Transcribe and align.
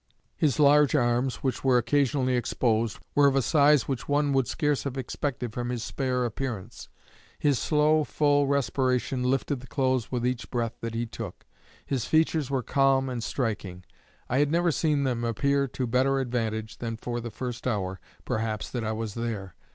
His 0.35 0.59
large 0.59 0.95
arms, 0.95 1.43
which 1.43 1.63
were 1.63 1.77
occasionally 1.77 2.35
exposed, 2.35 2.97
were 3.13 3.27
of 3.27 3.35
a 3.35 3.41
size 3.43 3.87
which 3.87 4.09
one 4.09 4.33
would 4.33 4.47
scarce 4.47 4.83
have 4.83 4.97
expected 4.97 5.53
from 5.53 5.69
his 5.69 5.83
spare 5.83 6.25
appearance. 6.25 6.89
His 7.37 7.59
slow, 7.59 8.03
full 8.03 8.47
respiration 8.47 9.21
lifted 9.21 9.59
the 9.59 9.67
clothes 9.67 10.11
with 10.11 10.25
each 10.25 10.49
breath 10.49 10.73
that 10.81 10.95
he 10.95 11.05
took. 11.05 11.45
His 11.85 12.05
features 12.05 12.49
were 12.49 12.63
calm 12.63 13.09
and 13.09 13.23
striking. 13.23 13.83
I 14.27 14.39
had 14.39 14.51
never 14.51 14.71
seen 14.71 15.03
them 15.03 15.23
appear 15.23 15.67
to 15.67 15.85
better 15.85 16.19
advantage 16.19 16.79
than 16.79 16.97
for 16.97 17.19
the 17.21 17.29
first 17.29 17.67
hour, 17.67 17.99
perhaps, 18.25 18.71
that 18.71 18.83
I 18.83 18.93
was 18.93 19.13
there. 19.13 19.53